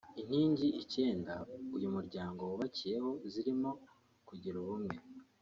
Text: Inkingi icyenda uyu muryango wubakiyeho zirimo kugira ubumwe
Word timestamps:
Inkingi 0.19 0.67
icyenda 0.83 1.33
uyu 1.75 1.87
muryango 1.95 2.41
wubakiyeho 2.49 3.11
zirimo 3.31 3.69
kugira 4.27 4.55
ubumwe 4.63 4.95